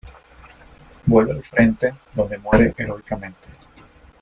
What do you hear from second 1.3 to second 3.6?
al frente, donde muere heroicamente.